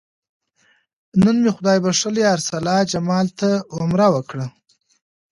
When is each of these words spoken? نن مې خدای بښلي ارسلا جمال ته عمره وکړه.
نن 1.23 1.35
مې 1.43 1.51
خدای 1.55 1.77
بښلي 1.83 2.23
ارسلا 2.35 2.77
جمال 2.91 3.27
ته 3.39 3.49
عمره 3.77 4.07
وکړه. 4.15 4.45